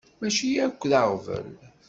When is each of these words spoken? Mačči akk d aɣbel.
Mačči 0.19 0.49
akk 0.65 0.81
d 0.91 0.93
aɣbel. 1.01 1.49